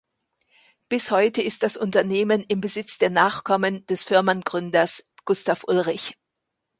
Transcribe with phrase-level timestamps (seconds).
[0.89, 6.17] Bis heute ist das Unternehmen im Besitz der Nachkommen des Firmengründers "Gustav Ullrich".